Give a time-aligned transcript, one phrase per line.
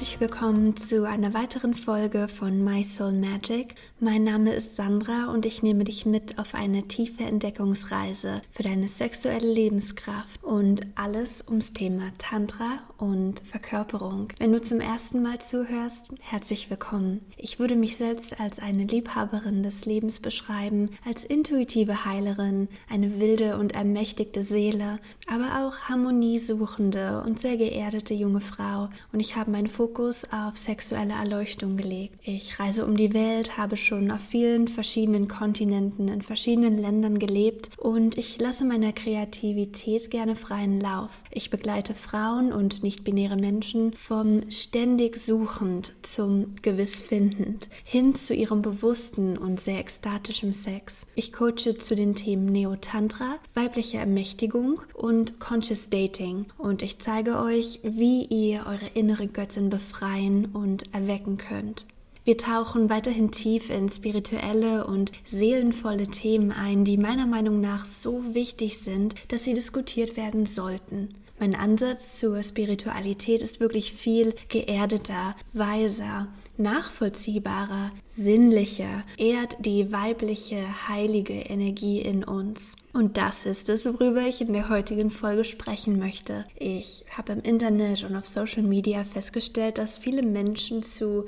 [0.00, 3.74] herzlich willkommen zu einer weiteren Folge von My Soul Magic.
[3.98, 8.88] Mein Name ist Sandra und ich nehme dich mit auf eine tiefe Entdeckungsreise für deine
[8.88, 14.28] sexuelle Lebenskraft und alles ums Thema Tantra und Verkörperung.
[14.38, 17.20] Wenn du zum ersten Mal zuhörst, herzlich willkommen.
[17.36, 23.58] Ich würde mich selbst als eine Liebhaberin des Lebens beschreiben, als intuitive Heilerin, eine wilde
[23.58, 24.98] und ermächtigte Seele,
[25.30, 31.14] aber auch harmoniesuchende und sehr geerdete junge Frau und ich habe meinen Fokus auf sexuelle
[31.14, 32.18] Erleuchtung gelegt.
[32.22, 37.70] Ich reise um die Welt, habe schon auf vielen verschiedenen Kontinenten, in verschiedenen Ländern gelebt
[37.76, 41.10] und ich lasse meiner Kreativität gerne freien Lauf.
[41.30, 48.62] Ich begleite Frauen und nicht-binäre Menschen vom ständig suchend zum gewiss findend hin zu ihrem
[48.62, 51.06] bewussten und sehr ekstatischen Sex.
[51.14, 57.80] Ich coache zu den Themen Neo-Tantra, weibliche Ermächtigung und Conscious Dating und ich zeige euch,
[57.82, 61.86] wie ihr eure innere Göttin befreien und erwecken könnt.
[62.24, 68.34] Wir tauchen weiterhin tief in spirituelle und seelenvolle Themen ein, die meiner Meinung nach so
[68.34, 71.08] wichtig sind, dass sie diskutiert werden sollten.
[71.40, 81.32] Mein Ansatz zur Spiritualität ist wirklich viel geerdeter, weiser, nachvollziehbarer, sinnlicher, ehrt die weibliche, heilige
[81.32, 82.76] Energie in uns.
[82.92, 86.44] Und das ist es, worüber ich in der heutigen Folge sprechen möchte.
[86.56, 91.24] Ich habe im Internet und auf Social Media festgestellt, dass viele Menschen zu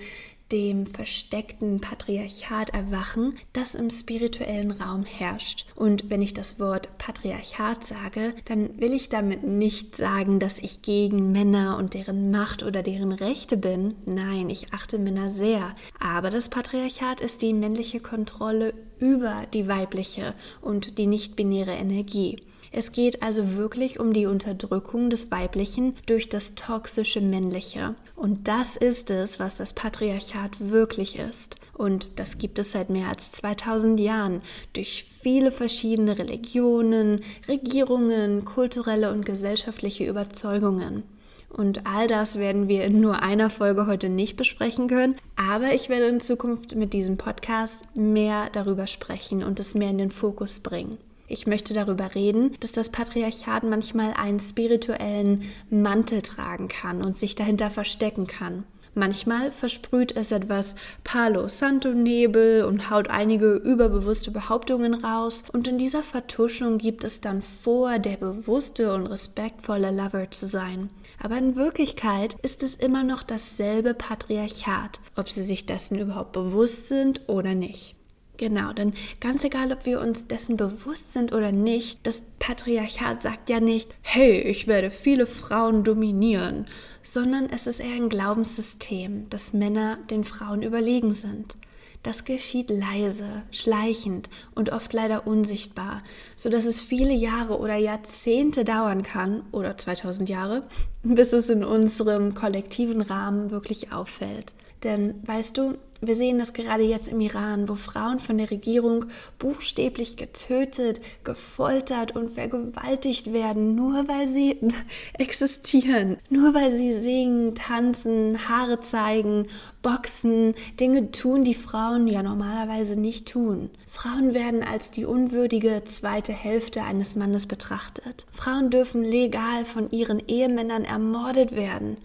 [0.53, 5.67] dem versteckten Patriarchat erwachen, das im spirituellen Raum herrscht.
[5.75, 10.83] Und wenn ich das Wort Patriarchat sage, dann will ich damit nicht sagen, dass ich
[10.83, 13.95] gegen Männer und deren Macht oder deren Rechte bin.
[14.05, 15.75] Nein, ich achte Männer sehr.
[15.98, 22.36] Aber das Patriarchat ist die männliche Kontrolle über die weibliche und die nicht-binäre Energie.
[22.74, 27.94] Es geht also wirklich um die Unterdrückung des Weiblichen durch das toxische Männliche.
[28.16, 31.56] Und das ist es, was das Patriarchat wirklich ist.
[31.74, 34.40] Und das gibt es seit mehr als 2000 Jahren
[34.72, 41.02] durch viele verschiedene Religionen, Regierungen, kulturelle und gesellschaftliche Überzeugungen.
[41.50, 45.16] Und all das werden wir in nur einer Folge heute nicht besprechen können.
[45.36, 49.98] Aber ich werde in Zukunft mit diesem Podcast mehr darüber sprechen und es mehr in
[49.98, 50.96] den Fokus bringen.
[51.32, 57.34] Ich möchte darüber reden, dass das Patriarchat manchmal einen spirituellen Mantel tragen kann und sich
[57.34, 58.64] dahinter verstecken kann.
[58.94, 65.78] Manchmal versprüht es etwas Palo Santo Nebel und haut einige überbewusste Behauptungen raus und in
[65.78, 70.90] dieser Vertuschung gibt es dann vor, der bewusste und respektvolle Lover zu sein.
[71.18, 76.90] Aber in Wirklichkeit ist es immer noch dasselbe Patriarchat, ob sie sich dessen überhaupt bewusst
[76.90, 77.96] sind oder nicht.
[78.42, 83.48] Genau, denn ganz egal, ob wir uns dessen bewusst sind oder nicht, das Patriarchat sagt
[83.48, 86.67] ja nicht, hey, ich werde viele Frauen dominieren,
[87.05, 91.57] sondern es ist eher ein Glaubenssystem, dass Männer den Frauen überlegen sind.
[92.03, 96.03] Das geschieht leise, schleichend und oft leider unsichtbar,
[96.35, 100.64] sodass es viele Jahre oder Jahrzehnte dauern kann, oder 2000 Jahre,
[101.05, 104.53] bis es in unserem kollektiven Rahmen wirklich auffällt.
[104.83, 109.05] Denn weißt du, wir sehen das gerade jetzt im Iran, wo Frauen von der Regierung
[109.39, 114.58] buchstäblich getötet, gefoltert und vergewaltigt werden, nur weil sie
[115.14, 119.46] existieren, nur weil sie singen, tanzen, Haare zeigen,
[119.80, 123.70] boxen, Dinge tun, die Frauen ja normalerweise nicht tun.
[123.86, 128.26] Frauen werden als die unwürdige zweite Hälfte eines Mannes betrachtet.
[128.32, 131.96] Frauen dürfen legal von ihren Ehemännern ermordet werden.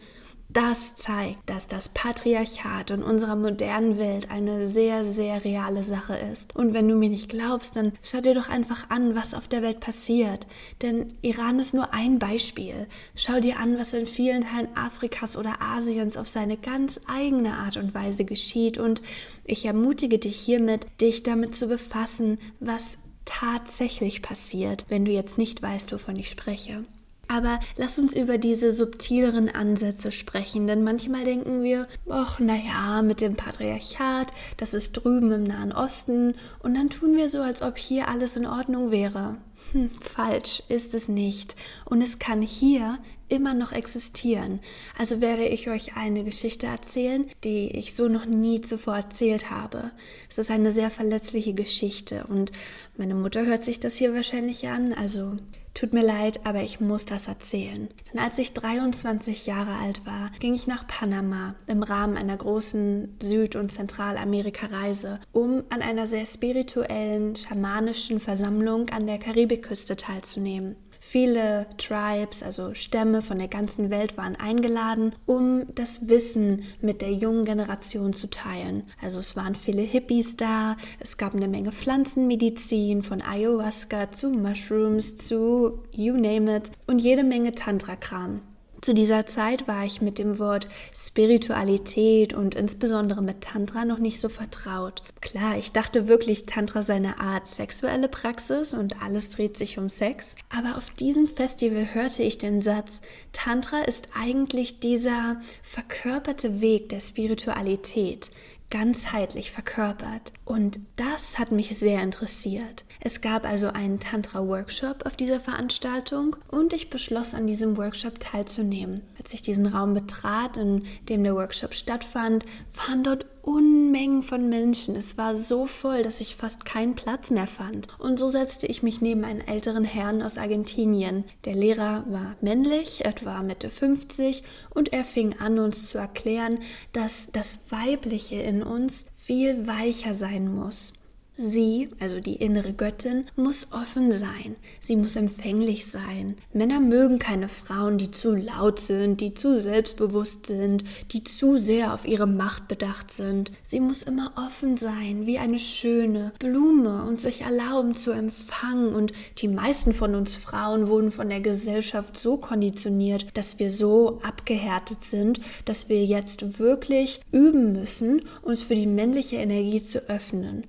[0.58, 6.56] Das zeigt, dass das Patriarchat in unserer modernen Welt eine sehr, sehr reale Sache ist.
[6.56, 9.62] Und wenn du mir nicht glaubst, dann schau dir doch einfach an, was auf der
[9.62, 10.48] Welt passiert.
[10.82, 12.88] Denn Iran ist nur ein Beispiel.
[13.14, 17.78] Schau dir an, was in vielen Teilen Afrikas oder Asiens auf seine ganz eigene Art
[17.78, 18.80] und Weise geschieht.
[18.80, 19.04] Und
[19.46, 25.62] ich ermutige dich hiermit, dich damit zu befassen, was tatsächlich passiert, wenn du jetzt nicht
[25.62, 26.84] weißt, wovon ich spreche.
[27.28, 33.22] Aber lass uns über diese subtileren Ansätze sprechen, denn manchmal denken wir, ach, naja, mit
[33.22, 37.78] dem Patriarchat, das ist drüben im Nahen Osten, und dann tun wir so, als ob
[37.78, 39.36] hier alles in Ordnung wäre.
[39.72, 41.56] Hm, falsch ist es nicht.
[41.86, 43.00] Und es kann hier
[43.30, 44.60] immer noch existieren.
[44.98, 49.92] Also werde ich euch eine Geschichte erzählen, die ich so noch nie zuvor erzählt habe.
[50.30, 52.52] Es ist eine sehr verletzliche Geschichte und
[52.98, 55.36] meine Mutter hört sich das hier wahrscheinlich an, also
[55.78, 57.88] Tut mir leid, aber ich muss das erzählen.
[58.12, 63.16] Denn als ich 23 Jahre alt war, ging ich nach Panama im Rahmen einer großen
[63.22, 70.78] Süd- und Zentralamerika-Reise, um an einer sehr spirituellen, schamanischen Versammlung an der Karibikküste teilzunehmen.
[71.10, 77.14] Viele Tribes, also Stämme von der ganzen Welt waren eingeladen, um das Wissen mit der
[77.14, 78.84] jungen Generation zu teilen.
[79.02, 85.16] Also es waren viele Hippies da, es gab eine Menge Pflanzenmedizin von Ayahuasca zu Mushrooms
[85.16, 88.42] zu you name it und jede Menge Tantra-Kram.
[88.82, 94.20] Zu dieser Zeit war ich mit dem Wort Spiritualität und insbesondere mit Tantra noch nicht
[94.20, 95.02] so vertraut.
[95.20, 99.90] Klar, ich dachte wirklich, Tantra sei eine Art sexuelle Praxis und alles dreht sich um
[99.90, 100.36] Sex.
[100.56, 103.02] Aber auf diesem Festival hörte ich den Satz,
[103.34, 108.30] Tantra ist eigentlich dieser verkörperte Weg der Spiritualität
[108.70, 110.34] ganzheitlich verkörpert.
[110.46, 112.84] Und das hat mich sehr interessiert.
[113.00, 119.02] Es gab also einen Tantra-Workshop auf dieser Veranstaltung und ich beschloss, an diesem Workshop teilzunehmen.
[119.22, 124.98] Als ich diesen Raum betrat, in dem der Workshop stattfand, waren dort Unmengen von Menschen.
[124.98, 127.88] Es war so voll, dass ich fast keinen Platz mehr fand.
[127.98, 131.24] Und so setzte ich mich neben einen älteren Herrn aus Argentinien.
[131.46, 136.60] Der Lehrer war männlich, etwa Mitte 50, und er fing an, uns zu erklären,
[136.92, 140.92] dass das Weibliche in uns viel weicher sein muss.
[141.38, 144.56] Sie, also die innere Göttin, muss offen sein.
[144.82, 146.36] Sie muss empfänglich sein.
[146.52, 151.94] Männer mögen keine Frauen, die zu laut sind, die zu selbstbewusst sind, die zu sehr
[151.94, 153.52] auf ihre Macht bedacht sind.
[153.62, 158.96] Sie muss immer offen sein, wie eine schöne Blume und sich erlauben zu empfangen.
[158.96, 164.20] Und die meisten von uns Frauen wurden von der Gesellschaft so konditioniert, dass wir so
[164.24, 170.66] abgehärtet sind, dass wir jetzt wirklich üben müssen, uns für die männliche Energie zu öffnen,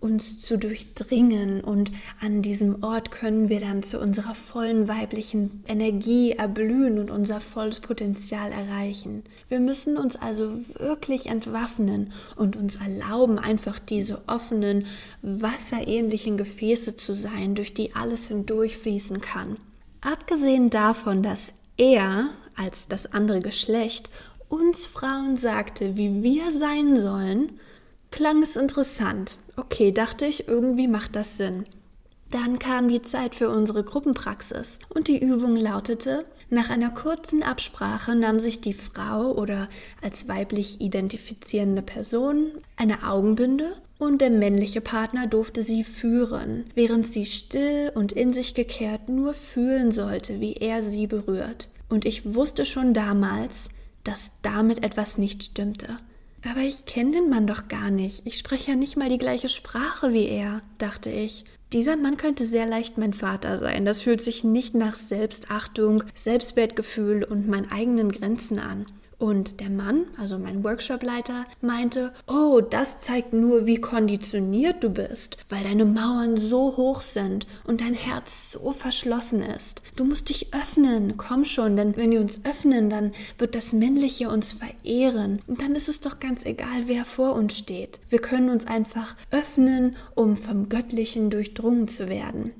[0.00, 6.32] uns zu durchdringen und an diesem Ort können wir dann zu unserer vollen weiblichen Energie
[6.32, 9.24] erblühen und unser volles Potenzial erreichen.
[9.48, 14.86] Wir müssen uns also wirklich entwaffnen und uns erlauben, einfach diese offenen,
[15.22, 19.56] wasserähnlichen Gefäße zu sein, durch die alles hindurchfließen kann.
[20.00, 24.10] Abgesehen davon, dass er als das andere Geschlecht
[24.48, 27.58] uns Frauen sagte, wie wir sein sollen,
[28.12, 29.36] klang es interessant.
[29.56, 31.66] Okay, dachte ich, irgendwie macht das Sinn.
[32.30, 38.14] Dann kam die Zeit für unsere Gruppenpraxis und die Übung lautete, nach einer kurzen Absprache
[38.14, 39.68] nahm sich die Frau oder
[40.02, 47.26] als weiblich identifizierende Person eine Augenbinde und der männliche Partner durfte sie führen, während sie
[47.26, 51.68] still und in sich gekehrt nur fühlen sollte, wie er sie berührt.
[51.88, 53.68] Und ich wusste schon damals,
[54.04, 55.98] dass damit etwas nicht stimmte.
[56.50, 58.22] Aber ich kenne den Mann doch gar nicht.
[58.26, 61.44] Ich spreche ja nicht mal die gleiche Sprache wie er, dachte ich.
[61.72, 63.84] Dieser Mann könnte sehr leicht mein Vater sein.
[63.84, 68.86] Das fühlt sich nicht nach Selbstachtung, Selbstwertgefühl und meinen eigenen Grenzen an.
[69.22, 75.36] Und der Mann, also mein Workshopleiter, meinte, oh, das zeigt nur, wie konditioniert du bist,
[75.48, 79.80] weil deine Mauern so hoch sind und dein Herz so verschlossen ist.
[79.94, 84.28] Du musst dich öffnen, komm schon, denn wenn wir uns öffnen, dann wird das Männliche
[84.28, 85.40] uns verehren.
[85.46, 88.00] Und dann ist es doch ganz egal, wer vor uns steht.
[88.08, 92.50] Wir können uns einfach öffnen, um vom Göttlichen durchdrungen zu werden.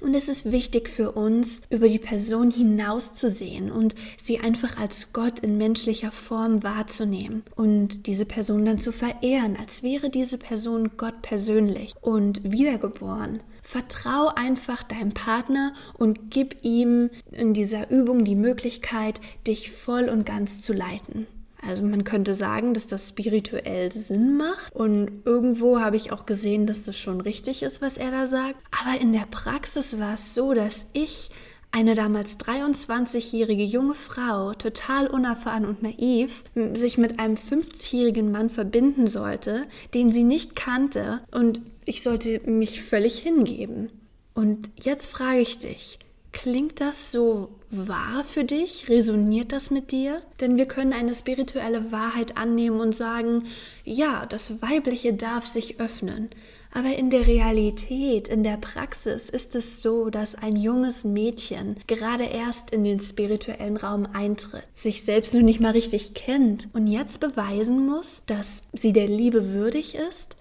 [0.00, 5.40] Und es ist wichtig für uns, über die Person hinauszusehen und sie einfach als Gott
[5.40, 11.22] in menschlicher Form wahrzunehmen und diese Person dann zu verehren, als wäre diese Person Gott
[11.22, 13.40] persönlich und wiedergeboren.
[13.62, 20.24] Vertrau einfach deinem Partner und gib ihm in dieser Übung die Möglichkeit, dich voll und
[20.24, 21.26] ganz zu leiten.
[21.66, 26.66] Also man könnte sagen, dass das spirituell Sinn macht und irgendwo habe ich auch gesehen,
[26.66, 28.56] dass das schon richtig ist, was er da sagt.
[28.70, 31.30] Aber in der Praxis war es so, dass ich
[31.72, 36.44] eine damals 23-jährige junge Frau, total unerfahren und naiv,
[36.74, 42.82] sich mit einem 50-jährigen Mann verbinden sollte, den sie nicht kannte und ich sollte mich
[42.82, 43.90] völlig hingeben.
[44.32, 45.98] Und jetzt frage ich dich,
[46.36, 48.88] Klingt das so wahr für dich?
[48.88, 50.22] Resoniert das mit dir?
[50.40, 53.44] Denn wir können eine spirituelle Wahrheit annehmen und sagen,
[53.84, 56.30] ja, das Weibliche darf sich öffnen.
[56.72, 62.24] Aber in der Realität, in der Praxis ist es so, dass ein junges Mädchen gerade
[62.24, 67.18] erst in den spirituellen Raum eintritt, sich selbst noch nicht mal richtig kennt und jetzt
[67.18, 70.36] beweisen muss, dass sie der Liebe würdig ist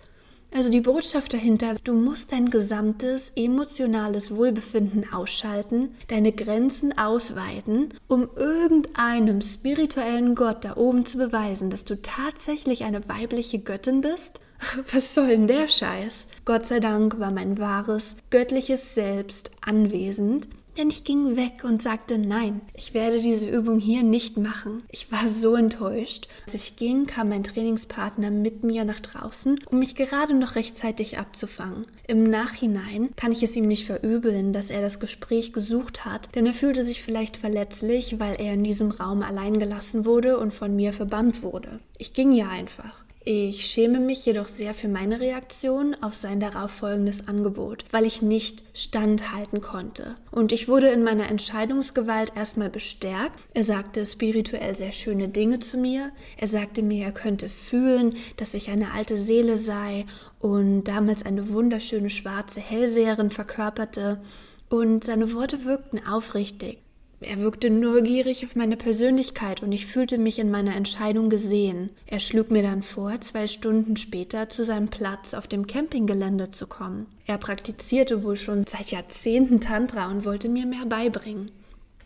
[0.52, 8.30] also die Botschaft dahinter, du musst dein gesamtes emotionales Wohlbefinden ausschalten, deine Grenzen ausweiten, um
[8.36, 14.40] irgendeinem spirituellen Gott da oben zu beweisen, dass du tatsächlich eine weibliche Göttin bist?
[14.92, 16.28] Was soll denn der Scheiß?
[16.46, 22.17] Gott sei Dank war mein wahres, göttliches Selbst anwesend Denn ich ging weg und sagte,
[22.17, 24.84] nein, ich werde diese Übung hier nicht machen.
[24.91, 26.27] Ich war so enttäuscht.
[26.46, 31.17] Als ich ging, kam mein Trainingspartner mit mir nach draußen, um mich gerade noch rechtzeitig
[31.17, 31.86] abzufangen.
[32.08, 36.46] Im Nachhinein kann ich es ihm nicht verübeln, dass er das Gespräch gesucht hat, denn
[36.46, 40.75] er fühlte sich vielleicht verletzlich, weil er in diesem Raum allein gelassen wurde und von
[40.75, 41.79] mir verbannt wurde.
[41.98, 43.04] Ich ging ja einfach.
[43.27, 48.63] Ich schäme mich jedoch sehr für meine Reaktion auf sein darauffolgendes Angebot, weil ich nicht
[48.75, 50.13] standhalten konnte.
[50.29, 53.39] Und ich wurde in meiner Entscheidungsgewalt erstmal bestärkt.
[53.55, 56.12] Er sagte spirituell sehr schöne Dinge zu mir.
[56.38, 60.05] Er sagte mir, er könnte fühlen, dass ich eine alte Seele sei
[60.39, 64.22] und damals eine wunderschöne schwarze Hellseherin verkörperte.
[64.70, 66.77] Und seine Worte wirkten aufrichtig.
[67.22, 71.91] Er wirkte neugierig auf meine Persönlichkeit und ich fühlte mich in meiner Entscheidung gesehen.
[72.05, 76.67] Er schlug mir dann vor, zwei Stunden später zu seinem Platz auf dem Campinggelände zu
[76.67, 77.07] kommen.
[77.25, 81.51] Er praktizierte wohl schon seit Jahrzehnten Tantra und wollte mir mehr beibringen.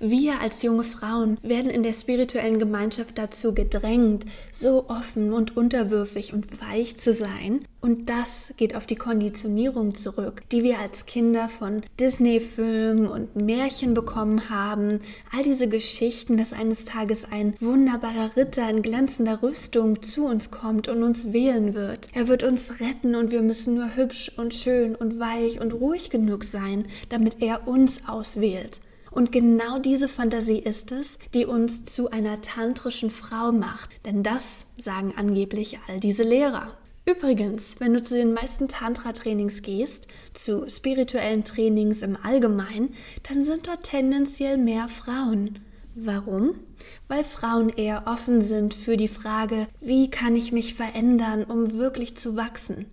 [0.01, 6.33] Wir als junge Frauen werden in der spirituellen Gemeinschaft dazu gedrängt, so offen und unterwürfig
[6.33, 7.65] und weich zu sein.
[7.81, 13.93] Und das geht auf die Konditionierung zurück, die wir als Kinder von Disney-Filmen und Märchen
[13.93, 15.01] bekommen haben.
[15.35, 20.87] All diese Geschichten, dass eines Tages ein wunderbarer Ritter in glänzender Rüstung zu uns kommt
[20.87, 22.07] und uns wählen wird.
[22.13, 26.09] Er wird uns retten und wir müssen nur hübsch und schön und weich und ruhig
[26.09, 28.79] genug sein, damit er uns auswählt.
[29.11, 33.89] Und genau diese Fantasie ist es, die uns zu einer tantrischen Frau macht.
[34.05, 36.77] Denn das sagen angeblich all diese Lehrer.
[37.05, 42.93] Übrigens, wenn du zu den meisten Tantra-Trainings gehst, zu spirituellen Trainings im Allgemeinen,
[43.27, 45.59] dann sind dort tendenziell mehr Frauen.
[45.95, 46.59] Warum?
[47.07, 52.15] Weil Frauen eher offen sind für die Frage, wie kann ich mich verändern, um wirklich
[52.15, 52.85] zu wachsen?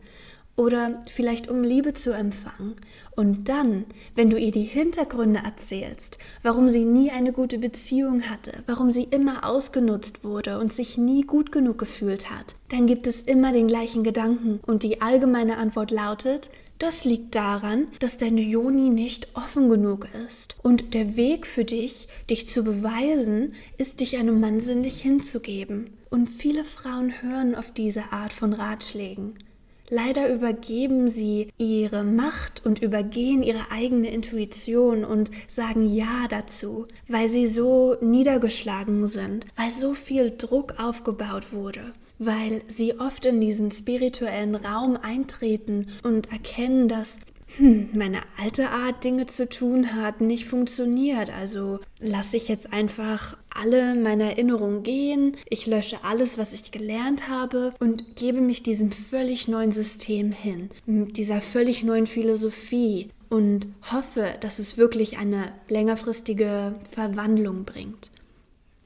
[0.57, 2.75] Oder vielleicht um Liebe zu empfangen.
[3.15, 3.85] Und dann,
[4.15, 9.05] wenn du ihr die Hintergründe erzählst, warum sie nie eine gute Beziehung hatte, warum sie
[9.05, 13.69] immer ausgenutzt wurde und sich nie gut genug gefühlt hat, dann gibt es immer den
[13.69, 19.71] gleichen Gedanken und die allgemeine Antwort lautet, das liegt daran, dass deine Joni nicht offen
[19.71, 20.57] genug ist.
[20.63, 25.89] Und der Weg für dich, dich zu beweisen, ist, dich einem Mann sinnlich hinzugeben.
[26.11, 29.39] Und viele Frauen hören auf diese Art von Ratschlägen.
[29.91, 37.29] Leider übergeben sie ihre Macht und übergehen ihre eigene Intuition und sagen Ja dazu, weil
[37.29, 43.71] sie so niedergeschlagen sind, weil so viel Druck aufgebaut wurde weil sie oft in diesen
[43.71, 47.19] spirituellen Raum eintreten und erkennen, dass
[47.57, 51.31] hm, meine alte Art, Dinge zu tun, hat nicht funktioniert.
[51.31, 55.37] Also lasse ich jetzt einfach alle meine Erinnerungen gehen.
[55.49, 60.71] Ich lösche alles, was ich gelernt habe und gebe mich diesem völlig neuen System hin,
[60.87, 68.11] dieser völlig neuen Philosophie und hoffe, dass es wirklich eine längerfristige Verwandlung bringt.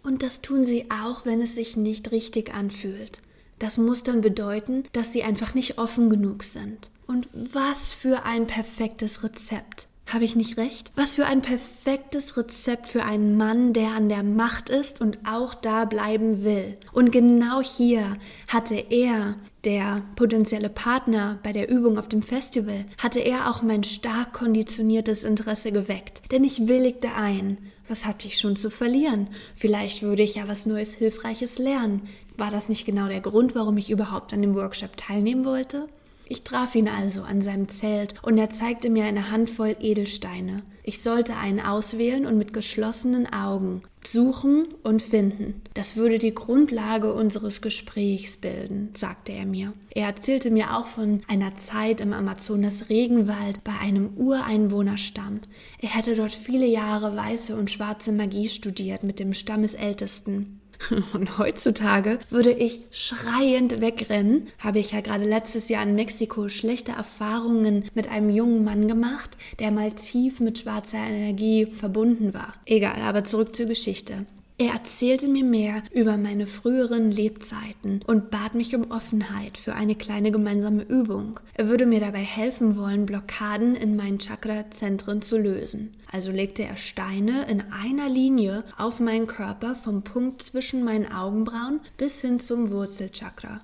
[0.03, 3.21] Und das tun sie auch, wenn es sich nicht richtig anfühlt.
[3.59, 6.91] Das muss dann bedeuten, dass sie einfach nicht offen genug sind.
[7.07, 9.89] Und was für ein perfektes Rezept.
[10.13, 10.91] Habe ich nicht recht?
[10.97, 15.55] Was für ein perfektes Rezept für einen Mann, der an der Macht ist und auch
[15.55, 16.77] da bleiben will.
[16.93, 18.17] Und genau hier
[18.49, 23.85] hatte er, der potenzielle Partner bei der Übung auf dem Festival, hatte er auch mein
[23.85, 26.23] stark konditioniertes Interesse geweckt.
[26.33, 27.59] Denn ich willigte ein.
[27.87, 29.29] Was hatte ich schon zu verlieren?
[29.55, 32.09] Vielleicht würde ich ja was Neues, Hilfreiches lernen.
[32.37, 35.89] War das nicht genau der Grund, warum ich überhaupt an dem Workshop teilnehmen wollte?
[36.31, 40.63] Ich traf ihn also an seinem Zelt und er zeigte mir eine Handvoll Edelsteine.
[40.85, 45.61] Ich sollte einen auswählen und mit geschlossenen Augen suchen und finden.
[45.75, 49.73] Das würde die Grundlage unseres Gesprächs bilden, sagte er mir.
[49.91, 55.41] Er erzählte mir auch von einer Zeit im Amazonas Regenwald bei einem Ureinwohnerstamm.
[55.81, 60.60] Er hätte dort viele Jahre weiße und schwarze Magie studiert mit dem Stammesältesten.
[61.13, 64.49] Und heutzutage würde ich schreiend wegrennen.
[64.59, 69.37] Habe ich ja gerade letztes Jahr in Mexiko schlechte Erfahrungen mit einem jungen Mann gemacht,
[69.59, 72.55] der mal tief mit schwarzer Energie verbunden war.
[72.67, 74.27] Egal, aber zurück zur Geschichte.
[74.61, 79.95] Er erzählte mir mehr über meine früheren Lebzeiten und bat mich um Offenheit für eine
[79.95, 81.41] kleine gemeinsame Übung.
[81.55, 85.97] Er würde mir dabei helfen wollen, Blockaden in meinen Chakra-Zentren zu lösen.
[86.13, 91.81] Also legte er Steine in einer Linie auf meinen Körper vom Punkt zwischen meinen Augenbrauen
[91.97, 93.63] bis hin zum Wurzelchakra.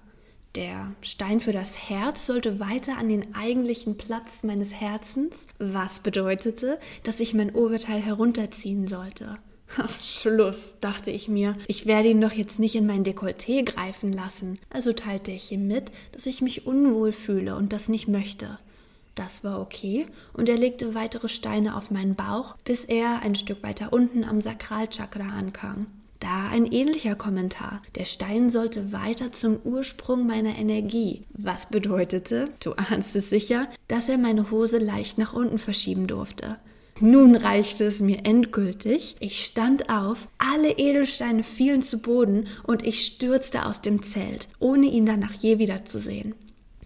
[0.55, 6.79] Der Stein für das Herz sollte weiter an den eigentlichen Platz meines Herzens, was bedeutete,
[7.03, 9.37] dass ich mein Oberteil herunterziehen sollte.
[10.01, 11.57] Schluss, dachte ich mir.
[11.67, 14.59] Ich werde ihn doch jetzt nicht in mein Dekolleté greifen lassen.
[14.71, 18.59] Also teilte ich ihm mit, dass ich mich unwohl fühle und das nicht möchte.
[19.15, 23.63] Das war okay und er legte weitere Steine auf meinen Bauch, bis er ein Stück
[23.63, 25.87] weiter unten am Sakralchakra ankam.
[26.21, 27.83] Da ein ähnlicher Kommentar.
[27.95, 34.09] Der Stein sollte weiter zum Ursprung meiner Energie, was bedeutete, du ahnst es sicher, dass
[34.09, 36.57] er meine Hose leicht nach unten verschieben durfte.
[37.01, 39.17] Nun reichte es mir endgültig.
[39.21, 44.87] Ich stand auf, alle Edelsteine fielen zu Boden und ich stürzte aus dem Zelt, ohne
[44.87, 46.35] ihn danach je wiederzusehen.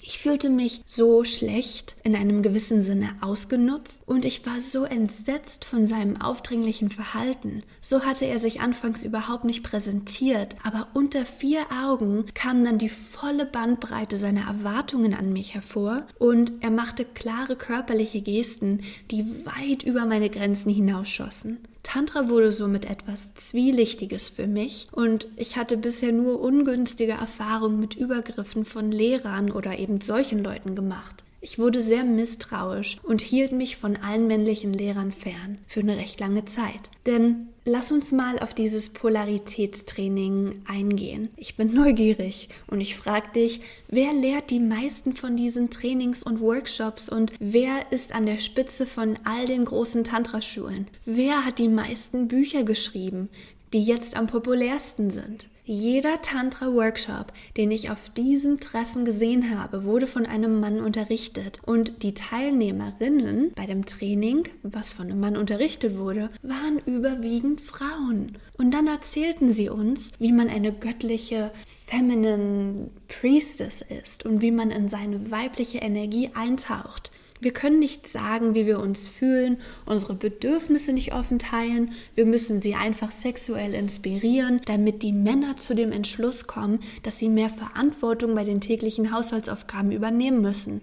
[0.02, 5.66] Ich fühlte mich so schlecht, in einem gewissen Sinne ausgenutzt und ich war so entsetzt
[5.66, 7.62] von seinem aufdringlichen Verhalten.
[7.82, 12.88] So hatte er sich anfangs überhaupt nicht präsentiert, aber unter vier Augen kam dann die
[12.88, 19.82] volle Bandbreite seiner Erwartungen an mich hervor und er machte klare körperliche Gesten, die weit
[19.82, 21.58] über meine Grenzen hinausschossen.
[21.82, 27.94] Tantra wurde somit etwas Zwielichtiges für mich und ich hatte bisher nur ungünstige Erfahrungen mit
[27.94, 31.24] Übergriffen von Lehrern oder eben solchen Leuten gemacht.
[31.42, 36.20] Ich wurde sehr misstrauisch und hielt mich von allen männlichen Lehrern fern für eine recht
[36.20, 36.90] lange Zeit.
[37.06, 41.28] Denn lass uns mal auf dieses Polaritätstraining eingehen.
[41.36, 46.40] Ich bin neugierig und ich frage dich, wer lehrt die meisten von diesen Trainings und
[46.40, 50.88] Workshops und wer ist an der Spitze von all den großen Tantra-Schulen?
[51.04, 53.28] Wer hat die meisten Bücher geschrieben,
[53.72, 55.48] die jetzt am populärsten sind?
[55.72, 61.60] Jeder Tantra-Workshop, den ich auf diesem Treffen gesehen habe, wurde von einem Mann unterrichtet.
[61.64, 68.36] Und die Teilnehmerinnen bei dem Training, was von einem Mann unterrichtet wurde, waren überwiegend Frauen.
[68.58, 71.52] Und dann erzählten sie uns, wie man eine göttliche
[71.86, 77.12] Feminine Priestess ist und wie man in seine weibliche Energie eintaucht.
[77.40, 81.92] Wir können nicht sagen, wie wir uns fühlen, unsere Bedürfnisse nicht offen teilen.
[82.14, 87.30] Wir müssen sie einfach sexuell inspirieren, damit die Männer zu dem Entschluss kommen, dass sie
[87.30, 90.82] mehr Verantwortung bei den täglichen Haushaltsaufgaben übernehmen müssen.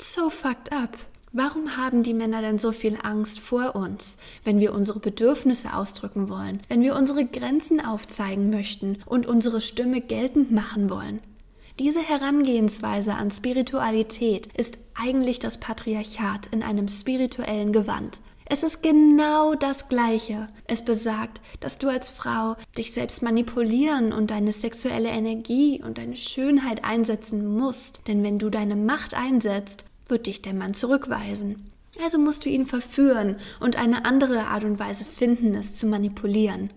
[0.00, 0.96] So fucked up.
[1.32, 6.30] Warum haben die Männer denn so viel Angst vor uns, wenn wir unsere Bedürfnisse ausdrücken
[6.30, 11.20] wollen, wenn wir unsere Grenzen aufzeigen möchten und unsere Stimme geltend machen wollen?
[11.78, 18.20] Diese Herangehensweise an Spiritualität ist eigentlich das Patriarchat in einem spirituellen Gewand.
[18.50, 20.48] Es ist genau das Gleiche.
[20.66, 26.16] Es besagt, dass du als Frau dich selbst manipulieren und deine sexuelle Energie und deine
[26.16, 28.08] Schönheit einsetzen musst.
[28.08, 31.70] Denn wenn du deine Macht einsetzt, wird dich der Mann zurückweisen.
[32.02, 36.70] Also musst du ihn verführen und eine andere Art und Weise finden, es zu manipulieren.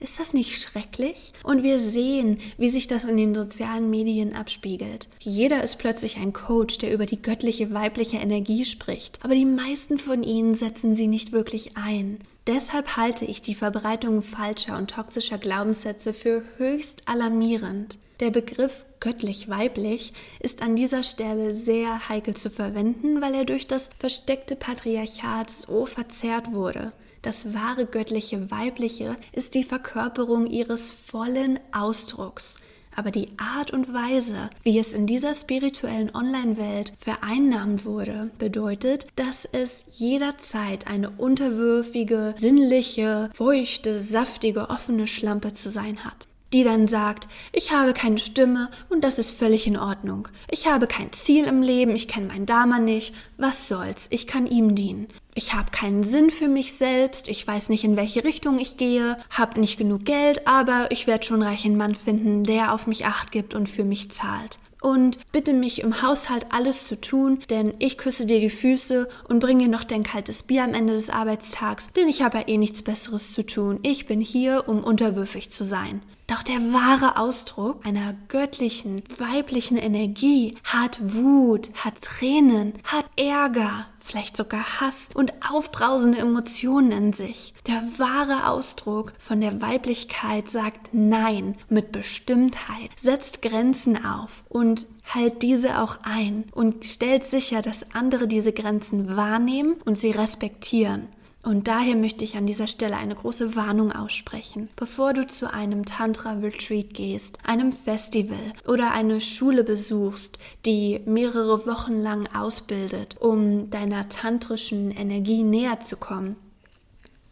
[0.00, 1.34] Ist das nicht schrecklich?
[1.42, 5.08] Und wir sehen, wie sich das in den sozialen Medien abspiegelt.
[5.20, 9.98] Jeder ist plötzlich ein Coach, der über die göttliche weibliche Energie spricht, aber die meisten
[9.98, 12.18] von ihnen setzen sie nicht wirklich ein.
[12.46, 17.98] Deshalb halte ich die Verbreitung falscher und toxischer Glaubenssätze für höchst alarmierend.
[18.20, 23.90] Der Begriff göttlich-weiblich ist an dieser Stelle sehr heikel zu verwenden, weil er durch das
[23.98, 26.92] versteckte Patriarchat so verzerrt wurde.
[27.22, 32.56] Das wahre göttliche Weibliche ist die Verkörperung ihres vollen Ausdrucks.
[32.96, 39.44] Aber die Art und Weise, wie es in dieser spirituellen Online-Welt vereinnahmt wurde, bedeutet, dass
[39.52, 47.28] es jederzeit eine unterwürfige, sinnliche, feuchte, saftige, offene Schlampe zu sein hat die dann sagt,
[47.52, 50.28] ich habe keine Stimme und das ist völlig in Ordnung.
[50.50, 54.46] Ich habe kein Ziel im Leben, ich kenne meinen Dama nicht, was soll's, ich kann
[54.46, 55.06] ihm dienen.
[55.42, 59.16] Ich habe keinen Sinn für mich selbst, ich weiß nicht, in welche Richtung ich gehe,
[59.30, 63.32] habe nicht genug Geld, aber ich werde schon reichen Mann finden, der auf mich acht
[63.32, 67.96] gibt und für mich zahlt und bitte mich im Haushalt alles zu tun, denn ich
[67.96, 71.88] küsse dir die Füße und bringe dir noch dein kaltes Bier am Ende des Arbeitstags,
[71.96, 73.80] denn ich habe ja eh nichts Besseres zu tun.
[73.82, 76.02] Ich bin hier, um unterwürfig zu sein.
[76.26, 84.36] Doch der wahre Ausdruck einer göttlichen, weiblichen Energie hat Wut, hat Tränen, hat Ärger, vielleicht
[84.36, 87.54] sogar Hass und aufbrausende Emotionen in sich.
[87.66, 95.42] Der wahre Ausdruck von der Weiblichkeit sagt Nein mit Bestimmtheit, setzt Grenzen auf und hält
[95.42, 101.08] diese auch ein und stellt sicher, dass andere diese Grenzen wahrnehmen und sie respektieren.
[101.42, 104.68] Und daher möchte ich an dieser Stelle eine große Warnung aussprechen.
[104.76, 112.02] Bevor du zu einem Tantra-Retreat gehst, einem Festival oder eine Schule besuchst, die mehrere Wochen
[112.02, 116.36] lang ausbildet, um deiner tantrischen Energie näher zu kommen,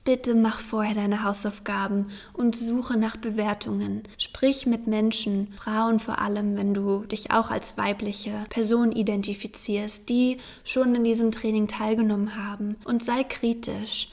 [0.09, 4.05] Bitte mach vorher deine Hausaufgaben und suche nach Bewertungen.
[4.17, 10.39] Sprich mit Menschen, Frauen vor allem, wenn du dich auch als weibliche Person identifizierst, die
[10.65, 12.77] schon in diesem Training teilgenommen haben.
[12.87, 14.09] Und sei kritisch.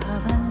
[0.00, 0.43] 花瓣。